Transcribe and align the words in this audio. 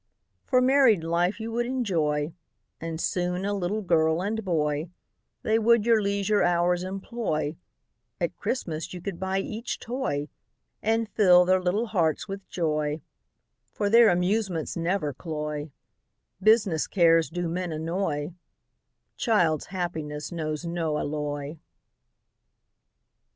For 0.45 0.61
married 0.61 1.03
life 1.03 1.39
you 1.39 1.51
would 1.51 1.67
enjoy, 1.67 2.33
And 2.79 2.99
soon 2.99 3.45
a 3.45 3.53
little 3.53 3.83
girl 3.83 4.19
and 4.23 4.43
boy, 4.43 4.89
They 5.43 5.59
would 5.59 5.85
your 5.85 6.01
leisure 6.01 6.41
hours 6.41 6.81
employ, 6.81 7.55
At 8.19 8.35
Christmas 8.35 8.95
you 8.95 8.99
could 8.99 9.19
buy 9.19 9.37
each 9.41 9.77
toy, 9.79 10.27
And 10.81 11.07
fill 11.07 11.45
their 11.45 11.61
little 11.61 11.85
hearts 11.85 12.27
with 12.27 12.49
joy, 12.49 13.01
For 13.73 13.91
their 13.91 14.09
amusements 14.09 14.75
never 14.75 15.13
cloy, 15.13 15.69
Business 16.41 16.87
cares 16.87 17.29
do 17.29 17.47
men 17.47 17.71
annoy, 17.71 18.33
Child's 19.17 19.67
happiness 19.67 20.31
knows 20.31 20.65
no 20.65 20.97
alloy. 20.97 21.57